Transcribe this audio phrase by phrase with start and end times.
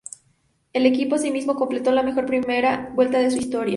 [0.73, 3.69] El equipo, asimismo, completó la mejor primera vuelta de su historia.